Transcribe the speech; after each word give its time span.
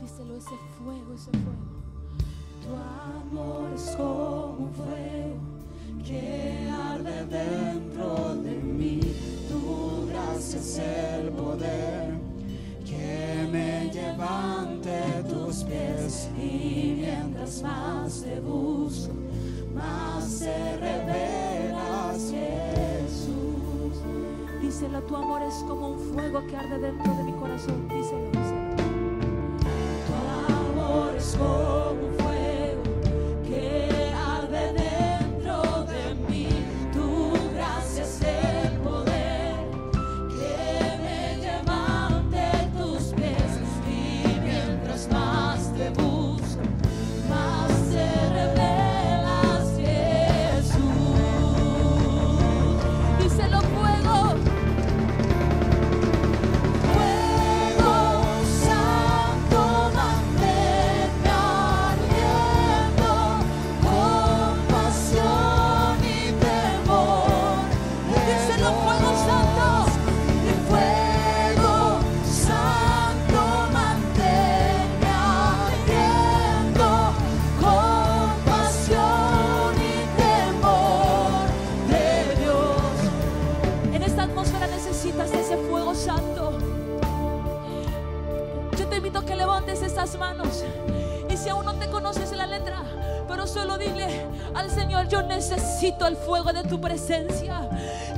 Díselo, 0.00 0.36
ese 0.36 0.56
fuego, 0.78 1.12
ese 1.14 1.30
fuego. 1.30 1.80
Tu 2.62 2.74
amor 2.74 3.70
es 3.74 3.96
como 3.96 4.56
un 4.58 4.72
fuego 4.72 5.36
que 6.04 6.70
arde 6.70 7.26
dentro 7.26 8.34
de 8.36 8.50
mí. 8.52 9.00
Tu 9.48 10.06
gracia 10.08 10.58
es 10.58 10.78
el 10.78 11.30
poder 11.32 12.18
que 12.86 13.46
me 13.52 13.92
levante 13.92 15.02
tus 15.28 15.64
pies. 15.64 16.30
Y 16.38 16.96
mientras 17.00 17.62
más 17.62 18.22
te 18.22 18.40
busco, 18.40 19.12
más 19.74 20.24
se 20.24 20.76
revelas 20.78 22.30
Jesús. 22.30 24.02
Díselo, 24.62 25.02
tu 25.02 25.16
amor 25.16 25.42
es 25.42 25.54
como 25.68 25.90
un 25.90 25.98
fuego 26.14 26.46
que 26.46 26.56
arde 26.56 26.78
dentro 26.78 27.14
de 27.16 27.22
mi 27.24 27.32
corazón. 27.32 27.86
Díselo, 27.88 28.30
díselo. 28.30 28.59
Tu 31.40 31.46
amor 31.46 31.79
fuego 96.16 96.52
de 96.52 96.62
tu 96.64 96.80
presencia. 96.80 97.68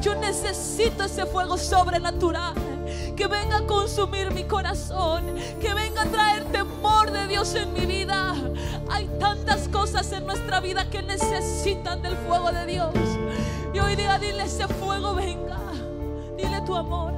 Yo 0.01 0.15
necesito 0.15 1.05
ese 1.05 1.27
fuego 1.27 1.57
sobrenatural. 1.57 2.55
Que 3.17 3.27
venga 3.27 3.59
a 3.59 3.67
consumir 3.67 4.33
mi 4.33 4.45
corazón. 4.45 5.25
Que 5.61 5.75
venga 5.75 6.03
a 6.03 6.07
traer 6.07 6.45
temor 6.47 7.11
de 7.11 7.27
Dios 7.27 7.55
en 7.55 7.73
mi 7.73 7.87
vida. 7.87 8.35
Hay 8.91 9.09
tantas 9.19 9.69
cosas 9.69 10.11
en 10.13 10.27
nuestra 10.27 10.61
vida 10.61 10.89
que 10.91 11.03
necesitan 11.03 12.03
del 12.03 12.17
fuego 12.17 12.51
de 12.53 12.67
Dios. 12.67 12.95
Y 13.73 13.79
hoy 13.79 13.97
día 13.97 14.19
dile 14.19 14.45
ese 14.45 14.67
fuego 14.69 15.15
venga. 15.15 15.59
Dile 16.37 16.61
tu 16.63 16.75
amor. 16.75 17.11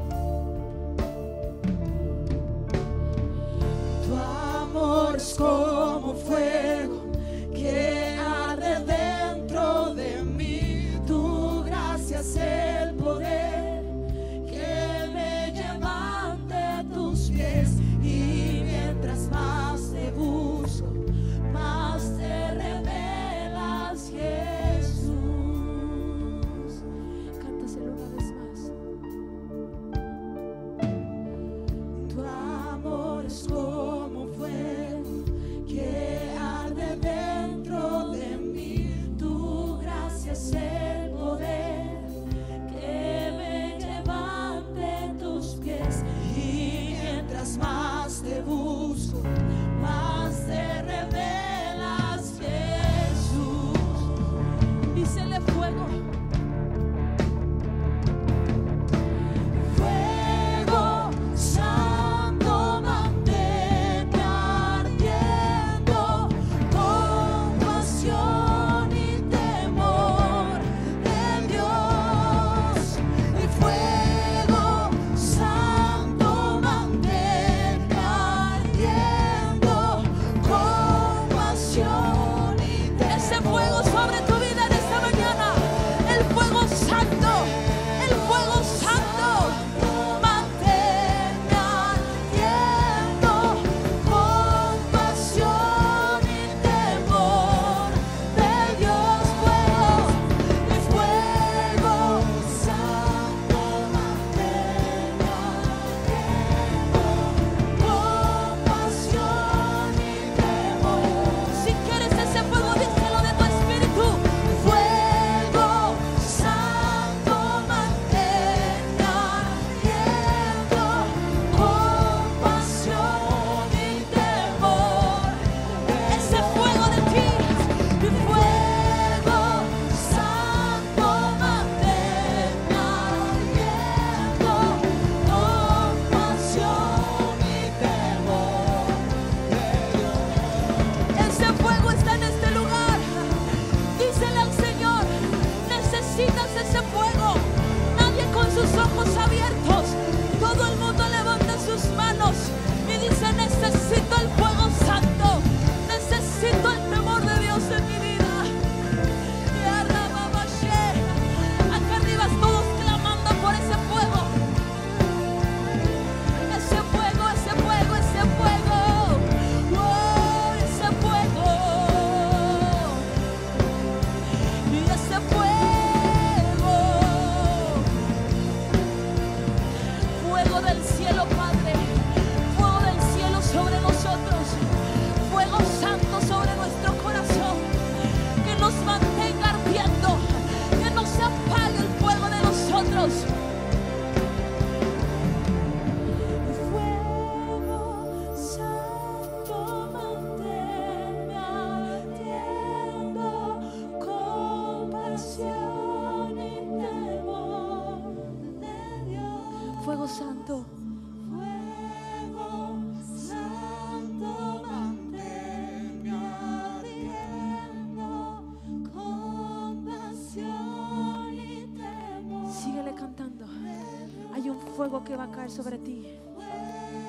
Fuego 224.85 225.03
que 225.03 225.17
va 225.17 225.25
a 225.25 225.31
caer 225.31 225.51
sobre 225.51 225.79
ti. 225.79 226.19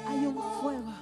Hay 0.08 0.26
un 0.26 0.36
fuego. 0.62 0.94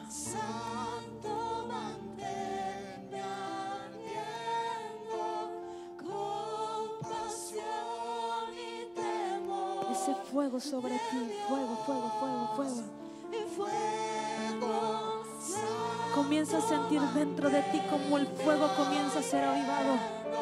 Ese 9.91 10.15
fuego 10.31 10.59
sobre 10.59 10.95
ti. 10.95 11.31
Fuego, 11.47 11.75
fuego, 11.85 12.11
fuego, 12.19 12.47
fuego. 12.55 12.81
Comienza 16.15 16.57
a 16.57 16.61
sentir 16.61 17.01
dentro 17.13 17.51
de 17.51 17.61
ti 17.71 17.81
como 17.91 18.17
el 18.17 18.25
fuego 18.25 18.67
comienza 18.75 19.19
a 19.19 19.21
ser 19.21 19.43
avivado. 19.43 20.32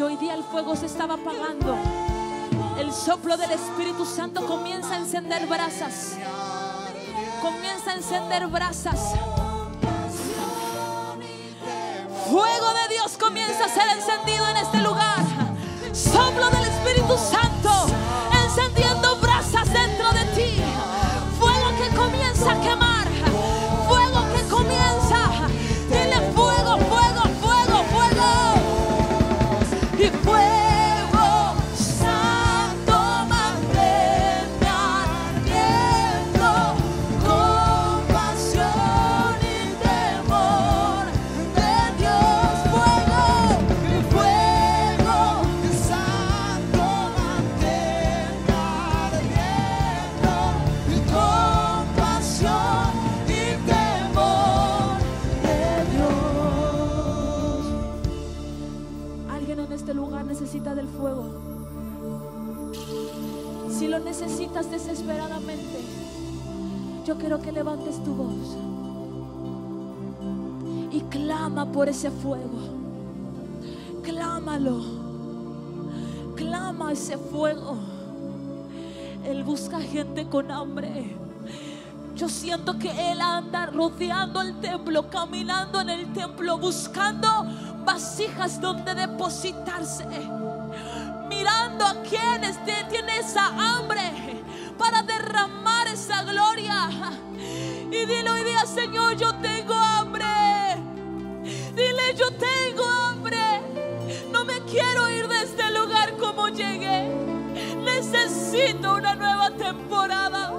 Hoy 0.00 0.16
día 0.16 0.34
el 0.34 0.44
fuego 0.44 0.76
se 0.76 0.86
estaba 0.86 1.14
apagando, 1.14 1.76
el 2.78 2.92
soplo 2.92 3.36
del 3.36 3.50
Espíritu 3.50 4.06
Santo 4.06 4.46
comienza 4.46 4.94
a 4.94 4.98
encender 4.98 5.44
brasas. 5.48 6.16
Comienza 7.42 7.90
a 7.90 7.94
encender 7.94 8.46
brasas. 8.46 9.14
Fuego 12.30 12.66
de 12.74 12.94
Dios 12.94 13.18
comienza 13.18 13.64
a 13.64 13.68
ser 13.68 13.88
encendido 13.88 14.48
en 14.48 14.56
este 14.58 14.78
lugar. 14.78 15.18
Soplo 15.92 16.48
del 16.50 16.64
Espíritu 16.64 17.18
Santo 17.18 17.57
del 60.60 60.88
fuego. 60.88 61.24
Si 63.70 63.86
lo 63.86 64.00
necesitas 64.00 64.68
desesperadamente, 64.70 65.78
yo 67.06 67.16
quiero 67.16 67.40
que 67.40 67.52
levantes 67.52 68.02
tu 68.02 68.12
voz 68.12 68.56
y 70.90 71.00
clama 71.02 71.70
por 71.70 71.88
ese 71.88 72.10
fuego. 72.10 72.58
Clámalo. 74.02 74.80
Clama 76.34 76.92
ese 76.92 77.16
fuego. 77.16 77.76
Él 79.24 79.44
busca 79.44 79.80
gente 79.80 80.26
con 80.28 80.50
hambre. 80.50 81.16
Yo 82.16 82.28
siento 82.28 82.78
que 82.80 83.12
Él 83.12 83.20
anda 83.20 83.66
rodeando 83.66 84.40
el 84.40 84.58
templo, 84.60 85.08
caminando 85.08 85.80
en 85.80 85.90
el 85.90 86.12
templo, 86.12 86.58
buscando 86.58 87.28
vasijas 87.92 88.60
donde 88.60 88.94
depositarse. 88.94 90.04
Mirando 91.26 91.86
a 91.86 91.94
quienes 92.02 92.62
te- 92.66 92.84
tiene 92.90 93.18
esa 93.18 93.46
hambre 93.46 94.02
para 94.76 95.02
derramar 95.02 95.86
esa 95.88 96.22
gloria. 96.22 96.90
Y 97.90 98.00
dile 98.04 98.30
hoy 98.30 98.44
día, 98.44 98.66
Señor, 98.66 99.16
yo 99.16 99.34
tengo 99.36 99.72
hambre. 99.72 100.26
Dile, 101.74 102.14
yo 102.14 102.28
tengo 102.36 102.84
hambre. 102.84 103.42
No 104.32 104.44
me 104.44 104.60
quiero 104.64 105.08
ir 105.10 105.26
de 105.26 105.42
este 105.44 105.70
lugar 105.70 106.14
como 106.18 106.48
llegué. 106.48 107.08
Necesito 107.90 108.96
una 108.96 109.14
nueva 109.14 109.50
temporada. 109.52 110.52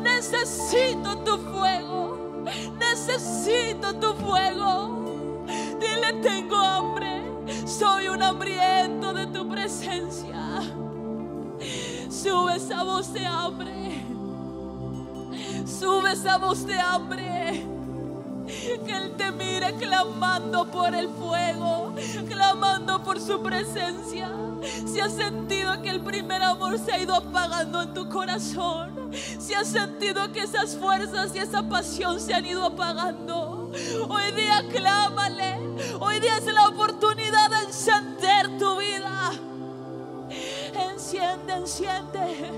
Necesito 0.00 1.18
tu 1.26 1.38
fuego. 1.38 2.44
Necesito 2.78 3.94
tu 3.96 4.14
fuego. 4.14 5.01
Soy 7.82 8.06
un 8.06 8.22
hambriento 8.22 9.12
de 9.12 9.26
tu 9.26 9.48
presencia. 9.48 10.62
Sube 12.08 12.54
esa 12.54 12.84
voz 12.84 13.12
de 13.12 13.26
hambre. 13.26 14.04
Sube 15.66 16.12
esa 16.12 16.38
voz 16.38 16.64
de 16.64 16.78
hambre. 16.78 17.66
Que 18.86 18.96
Él 18.96 19.16
te 19.16 19.32
mire 19.32 19.74
clamando 19.80 20.70
por 20.70 20.94
el 20.94 21.08
fuego, 21.08 21.92
clamando 22.28 23.02
por 23.02 23.20
su 23.20 23.42
presencia. 23.42 24.30
Si 24.86 25.00
has 25.00 25.14
sentido 25.14 25.82
que 25.82 25.90
el 25.90 26.02
primer 26.02 26.40
amor 26.40 26.78
se 26.78 26.92
ha 26.92 26.98
ido 27.00 27.16
apagando 27.16 27.82
en 27.82 27.94
tu 27.94 28.08
corazón, 28.08 29.10
si 29.12 29.54
has 29.54 29.66
sentido 29.66 30.30
que 30.30 30.44
esas 30.44 30.76
fuerzas 30.76 31.34
y 31.34 31.40
esa 31.40 31.68
pasión 31.68 32.20
se 32.20 32.32
han 32.32 32.46
ido 32.46 32.64
apagando, 32.64 33.61
hoy 34.08 34.32
día 34.32 34.64
clámale. 34.70 35.58
Hoy 36.00 36.20
día 36.20 36.36
es 36.38 36.44
la 36.46 36.68
oportunidad 36.68 37.50
de 37.50 37.66
encender 37.66 38.58
tu 38.58 38.76
vida. 38.78 39.32
Enciende, 40.74 41.52
enciende. 41.54 42.52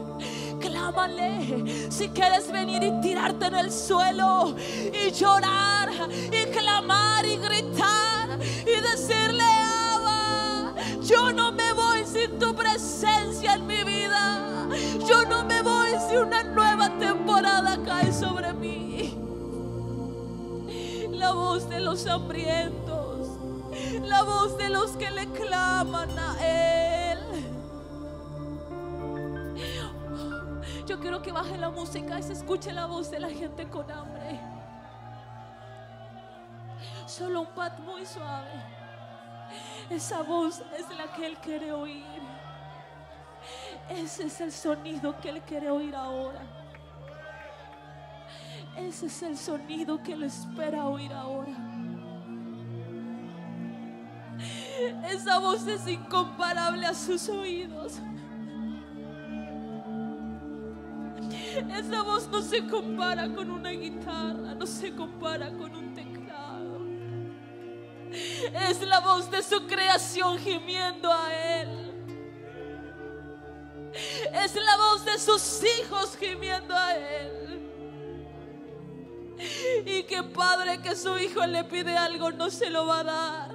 Clámale. 0.61 1.91
Si 1.91 2.09
quieres 2.09 2.51
venir 2.51 2.83
y 2.83 3.01
tirarte 3.01 3.47
en 3.47 3.55
el 3.55 3.73
suelo 3.73 4.55
y 4.93 5.11
llorar 5.11 5.91
y 6.11 6.45
clamar 6.51 7.25
y 7.27 7.37
gritar 7.37 8.39
y 8.43 8.81
decirle, 8.81 9.45
Abba, 9.93 10.75
yo 11.03 11.33
no 11.33 11.53
me 11.53 11.73
voy 11.73 12.05
sin 12.05 12.39
tu 12.39 12.55
presencia 12.55 13.55
en 13.55 13.67
mi 13.67 13.83
vida. 13.85 14.41
Yo 15.09 15.25
no 15.27 15.45
me 15.45 15.63
voy 15.63 15.91
si 16.09 16.17
una 16.17 16.43
nueva 16.43 16.89
temporada 16.99 17.79
cae 17.85 18.13
sobre 18.13 18.53
mí. 18.55 18.94
La 21.25 21.33
voz 21.33 21.71
de 21.71 21.81
los 21.81 22.07
hambrientos, 22.07 23.39
la 24.03 24.23
voz 24.25 24.59
de 24.59 24.69
los 24.69 24.91
que 24.91 25.11
le 25.11 25.27
claman 25.29 26.11
a 26.19 26.37
Él. 26.47 27.19
Yo 30.87 31.01
quiero 31.01 31.23
que 31.23 31.33
baje 31.33 31.57
la 31.57 31.71
música 31.71 32.19
y 32.19 32.23
se 32.23 32.35
escuche 32.35 32.75
la 32.75 32.85
voz 32.85 33.11
de 33.11 33.21
la 33.21 33.31
gente 33.31 33.67
con 33.71 33.91
hambre. 33.91 34.39
Solo 37.07 37.41
un 37.41 37.55
pat 37.55 37.79
muy 37.79 38.05
suave. 38.05 38.61
Esa 39.89 40.23
voz 40.25 40.63
es 40.79 40.87
la 40.95 41.11
que 41.15 41.25
Él 41.25 41.39
quiere 41.39 41.73
oír. 41.73 42.21
Ese 43.89 44.27
es 44.27 44.43
el 44.43 44.53
sonido 44.53 45.19
que 45.23 45.31
Él 45.31 45.41
quiere 45.41 45.71
oír 45.71 45.95
ahora. 45.97 46.64
Ese 48.77 49.07
es 49.07 49.23
el 49.23 49.37
sonido 49.37 50.03
que 50.03 50.13
Él 50.13 50.25
espera 50.25 50.87
oír 50.87 51.13
ahora. 51.13 51.53
Esa 55.11 55.39
voz 55.39 55.67
es 55.67 55.87
incomparable 55.87 56.87
a 56.87 56.95
sus 56.95 57.29
oídos. 57.29 58.01
Esa 61.73 62.03
voz 62.03 62.29
no 62.29 62.43
se 62.43 62.67
compara 62.67 63.33
con 63.33 63.51
una 63.51 63.71
guitarra, 63.71 64.55
no 64.55 64.67
se 64.67 64.93
compara 64.95 65.53
con 65.53 65.75
un 65.75 65.95
teclado. 65.95 66.81
Es 68.69 68.81
la 68.83 69.01
voz 69.01 69.31
de 69.31 69.43
su 69.43 69.67
creación 69.67 70.39
gimiendo 70.39 71.13
a 71.13 71.33
Él. 71.33 71.95
Es 74.33 74.55
la 74.57 74.77
voz 74.77 75.05
de 75.05 75.19
sus 75.19 75.63
hijos 75.79 76.17
gimiendo 76.17 76.75
a 76.75 76.97
Él. 76.97 77.54
Y 79.87 80.03
que 80.05 80.23
padre 80.23 80.81
que 80.81 80.95
su 80.97 81.17
hijo 81.19 81.47
le 81.47 81.65
pide 81.65 81.97
algo 81.97 82.31
no 82.31 82.51
se 82.51 82.71
lo 82.71 82.87
va 82.87 83.01
a 83.01 83.05
dar. 83.05 83.51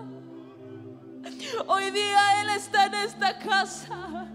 Hoy 1.68 1.92
día 1.92 2.42
Él 2.42 2.50
está 2.50 2.86
en 2.86 2.94
esta 2.96 3.38
casa. 3.38 4.28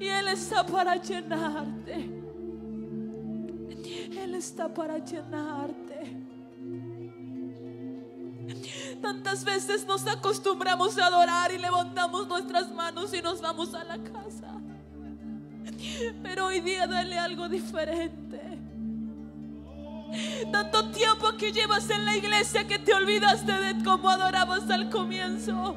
Y 0.00 0.06
Él 0.06 0.28
está 0.28 0.64
para 0.64 0.96
llenarte. 0.96 1.94
Él 4.16 4.34
está 4.34 4.72
para 4.72 4.98
llenarte. 4.98 5.88
Tantas 9.00 9.44
veces 9.44 9.86
nos 9.86 10.06
acostumbramos 10.06 10.98
a 10.98 11.06
adorar 11.06 11.52
y 11.52 11.58
levantamos 11.58 12.26
nuestras 12.26 12.72
manos 12.72 13.14
y 13.14 13.22
nos 13.22 13.40
vamos 13.40 13.74
a 13.74 13.84
la 13.84 13.98
casa. 13.98 14.54
Pero 16.22 16.46
hoy 16.46 16.60
día 16.60 16.86
dale 16.86 17.18
algo 17.18 17.48
diferente. 17.48 18.58
Tanto 20.52 20.90
tiempo 20.90 21.36
que 21.36 21.52
llevas 21.52 21.88
en 21.90 22.04
la 22.04 22.16
iglesia 22.16 22.66
que 22.66 22.78
te 22.78 22.94
olvidaste 22.94 23.52
de 23.52 23.84
cómo 23.84 24.10
adorabas 24.10 24.68
al 24.70 24.90
comienzo. 24.90 25.76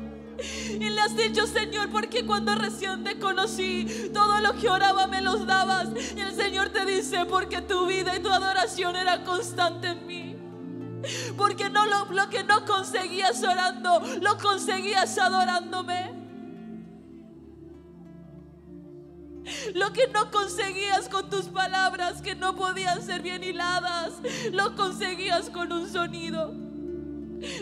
Y 0.69 0.89
le 0.89 1.01
has 1.01 1.15
dicho, 1.15 1.45
Señor, 1.45 1.89
porque 1.89 2.25
cuando 2.25 2.55
recién 2.55 3.03
te 3.03 3.19
conocí, 3.19 4.09
todo 4.13 4.39
lo 4.39 4.53
que 4.53 4.69
oraba 4.69 5.07
me 5.07 5.21
los 5.21 5.45
dabas. 5.45 5.89
Y 6.15 6.19
el 6.19 6.33
Señor 6.33 6.69
te 6.69 6.85
dice, 6.85 7.25
porque 7.25 7.61
tu 7.61 7.85
vida 7.85 8.15
y 8.15 8.21
tu 8.21 8.29
adoración 8.29 8.95
era 8.95 9.23
constante 9.23 9.89
en 9.89 10.07
mí. 10.07 10.35
Porque 11.37 11.69
no 11.69 11.85
lo, 11.85 12.05
lo 12.11 12.29
que 12.29 12.43
no 12.43 12.65
conseguías 12.65 13.43
orando, 13.43 14.01
lo 14.21 14.37
conseguías 14.37 15.17
adorándome. 15.17 16.20
Lo 19.73 19.91
que 19.93 20.07
no 20.07 20.31
conseguías 20.31 21.09
con 21.09 21.29
tus 21.29 21.45
palabras, 21.45 22.21
que 22.21 22.35
no 22.35 22.55
podían 22.55 23.01
ser 23.01 23.21
bien 23.21 23.43
hiladas, 23.43 24.13
lo 24.51 24.75
conseguías 24.75 25.49
con 25.49 25.71
un 25.71 25.89
sonido. 25.89 26.53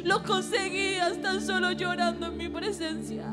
Lo 0.03 0.23
conseguías 0.23 1.21
tan 1.21 1.41
solo 1.41 1.71
llorando 1.71 2.27
en 2.27 2.37
mi 2.37 2.49
presencia. 2.49 3.25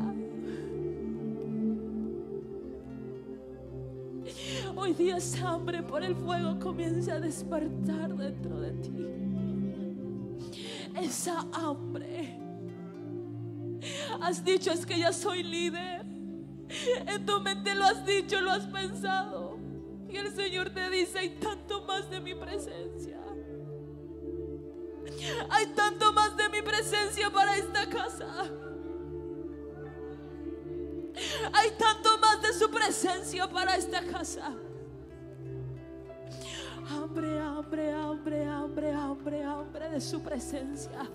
Hoy 4.76 4.92
día 4.92 5.16
esa 5.16 5.50
hambre 5.50 5.82
por 5.82 6.04
el 6.04 6.14
fuego 6.14 6.58
comienza 6.60 7.14
a 7.14 7.20
despertar 7.20 8.14
dentro 8.14 8.60
de 8.60 8.72
ti. 8.72 8.92
Esa 11.00 11.46
hambre. 11.52 12.38
Has 14.20 14.44
dicho 14.44 14.70
es 14.70 14.86
que 14.86 14.98
ya 14.98 15.12
soy 15.12 15.42
líder. 15.42 16.15
En 17.06 17.26
tu 17.26 17.40
mente 17.40 17.74
lo 17.74 17.84
has 17.84 18.04
dicho, 18.04 18.40
lo 18.40 18.50
has 18.50 18.66
pensado. 18.66 19.58
Y 20.08 20.16
el 20.16 20.34
Señor 20.34 20.70
te 20.70 20.88
dice, 20.90 21.18
hay 21.18 21.30
tanto 21.38 21.84
más 21.84 22.08
de 22.10 22.20
mi 22.20 22.34
presencia. 22.34 23.20
Hay 25.50 25.66
tanto 25.74 26.12
más 26.12 26.36
de 26.36 26.48
mi 26.48 26.62
presencia 26.62 27.30
para 27.30 27.56
esta 27.56 27.88
casa. 27.88 28.50
Hay 31.52 31.70
tanto 31.78 32.18
más 32.18 32.42
de 32.42 32.52
su 32.52 32.70
presencia 32.70 33.48
para 33.48 33.76
esta 33.76 34.04
casa. 34.04 34.54
Hambre, 36.88 37.40
hambre, 37.40 37.92
hambre, 37.92 38.44
hambre, 38.44 38.92
hambre, 38.92 39.42
hambre 39.42 39.90
de 39.90 40.00
su 40.00 40.22
presencia. 40.22 41.08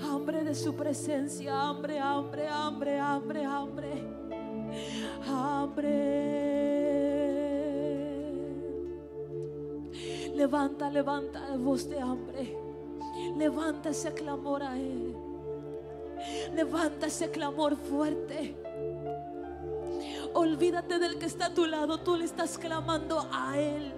Hambre 0.00 0.44
de 0.44 0.54
su 0.54 0.74
presencia, 0.74 1.60
hambre, 1.60 1.98
hambre, 1.98 2.48
hambre, 2.48 2.98
hambre, 2.98 3.44
hambre. 3.44 3.90
Hambre. 5.26 6.32
Levanta, 10.34 10.90
levanta 10.90 11.56
voz 11.56 11.88
de 11.88 12.00
hambre. 12.00 12.56
Levanta 13.36 13.90
ese 13.90 14.12
clamor 14.12 14.62
a 14.62 14.76
Él. 14.78 15.14
Levanta 16.54 17.06
ese 17.06 17.30
clamor 17.30 17.76
fuerte. 17.76 18.56
Olvídate 20.34 20.98
del 20.98 21.18
que 21.18 21.26
está 21.26 21.46
a 21.46 21.54
tu 21.54 21.66
lado. 21.66 21.98
Tú 21.98 22.16
le 22.16 22.24
estás 22.24 22.56
clamando 22.58 23.28
a 23.30 23.58
Él. 23.58 23.92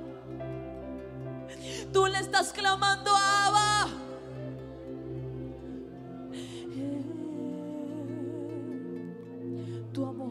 Tú 1.92 2.06
le 2.06 2.18
estás 2.18 2.52
clamando 2.52 3.10
a 3.14 3.46
Abba. 3.46 3.63
Tu 9.94 10.02
amor. 10.02 10.23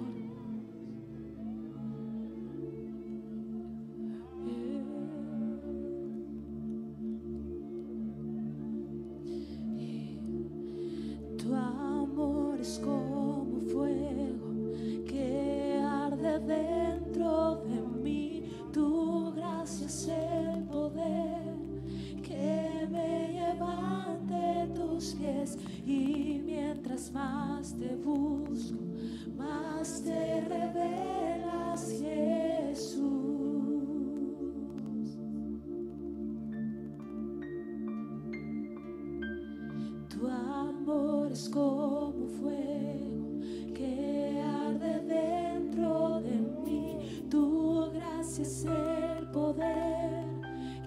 Es 41.33 41.49
como 41.49 42.27
fuego 42.39 43.41
que 43.73 44.39
arde 44.39 44.99
dentro 44.99 46.21
de 46.21 46.35
mí. 46.63 47.25
Tu 47.27 47.89
gracia 47.91 48.43
es 48.43 48.65
el 48.65 49.27
poder 49.31 50.25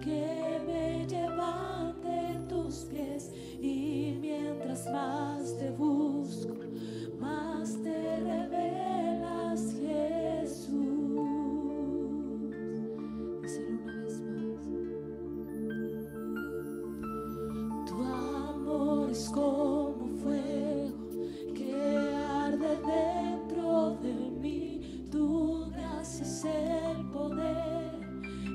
que 0.05 0.61
me 0.65 1.05
lleva 1.09 1.81
ante 1.81 2.39
tus 2.49 2.87
pies. 2.89 3.33
Y 3.61 4.19
mientras 4.21 4.89
más 4.93 5.59
te 5.59 5.71
busco, 5.71 6.06
Es 26.21 26.45
el 26.47 27.05
poder 27.11 27.91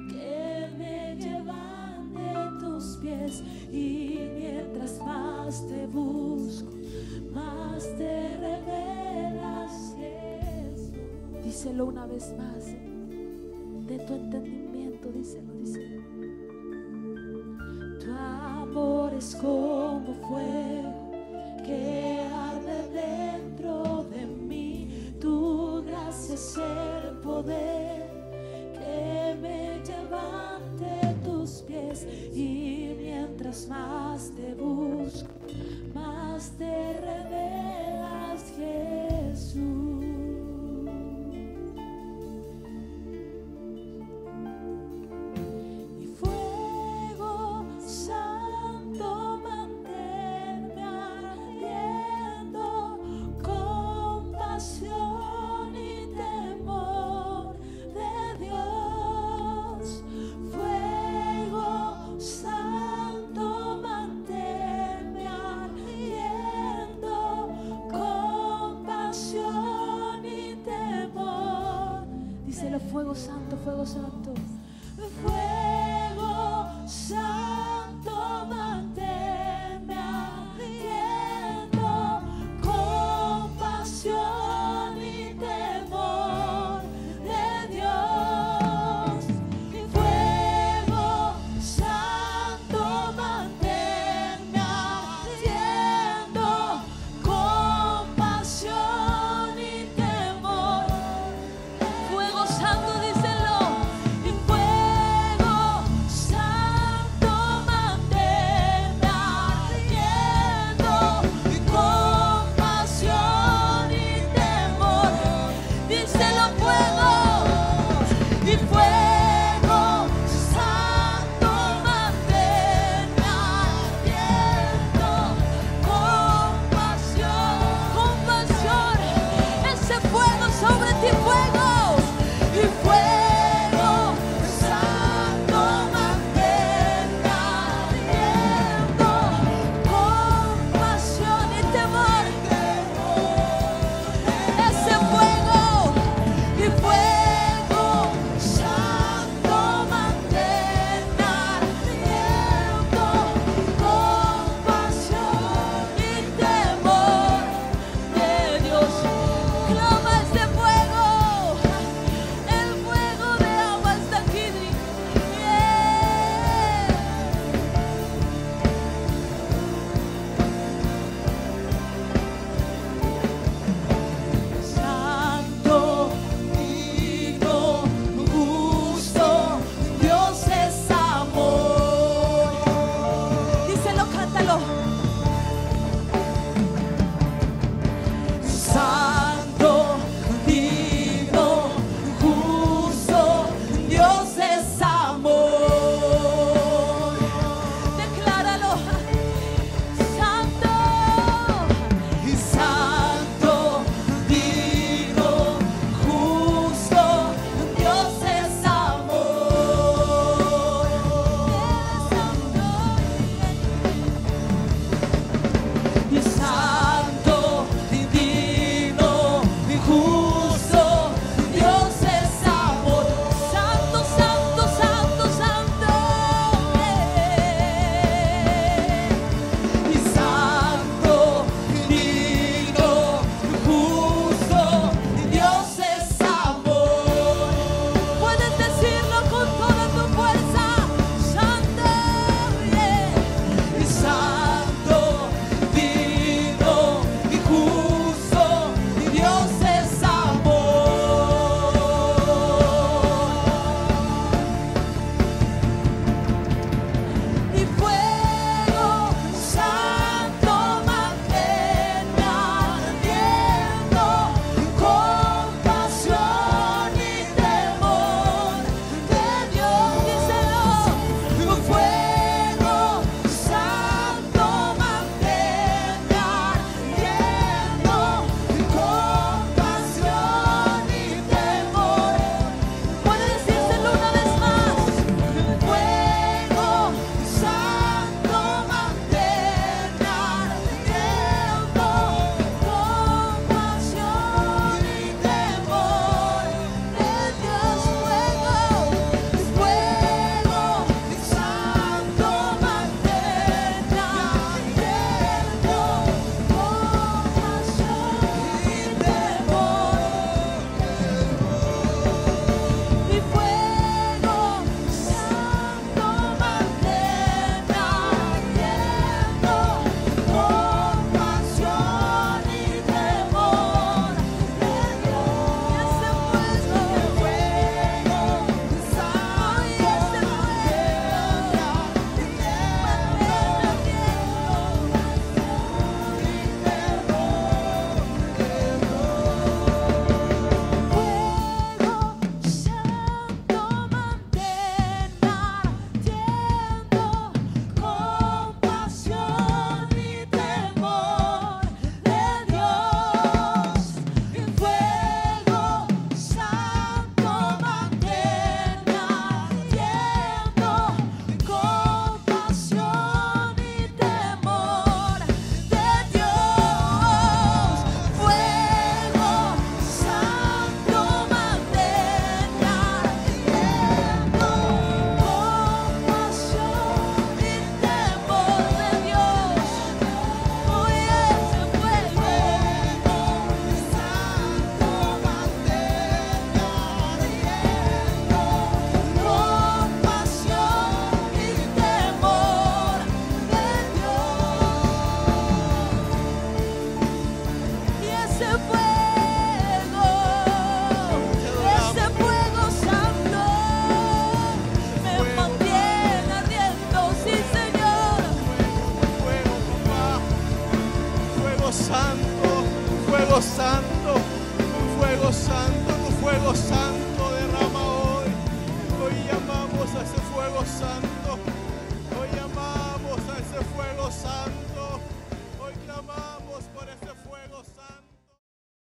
que 0.10 0.68
me 0.80 1.16
lleva 1.16 2.00
de 2.12 2.60
tus 2.60 2.98
pies. 2.98 3.44
Y 3.72 4.20
mientras 4.36 5.00
más 5.00 5.68
te 5.68 5.86
busco, 5.86 6.72
más 7.32 7.84
te 7.98 8.38
revelas. 8.38 9.96
Díselo 11.44 11.86
una 11.86 12.08
vez 12.08 12.34
más. 12.36 12.66
De 13.88 14.00
tu 14.08 14.14
entendimiento, 14.16 15.12
díselo, 15.12 15.54
díselo. 15.54 16.02
Tu 18.00 18.12
amor 18.12 19.14
es 19.14 19.36
como 19.36 20.16
fuego 20.28 21.12
que 21.64 22.11
más 36.62 37.11